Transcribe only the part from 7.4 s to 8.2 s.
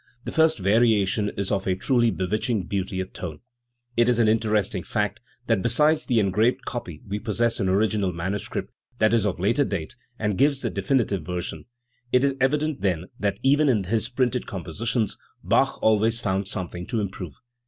an original